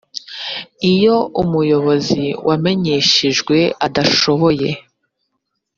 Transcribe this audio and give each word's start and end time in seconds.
iyo 0.91 1.17
umuyobozi 1.41 2.23
wamenyeshejwe 2.47 3.57
adashoboye 3.85 4.69